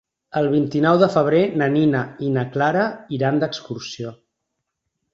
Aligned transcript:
El 0.39 0.45
vint-i-nou 0.53 0.97
de 1.03 1.09
febrer 1.17 1.43
na 1.63 1.69
Nina 1.77 2.03
i 2.29 2.33
na 2.39 2.47
Clara 2.57 2.89
iran 3.21 3.41
d'excursió. 3.45 4.19